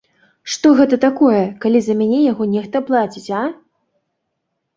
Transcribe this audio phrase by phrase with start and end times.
[0.51, 3.45] Што гэта такое, калі за мяне яго нехта плаціць, а?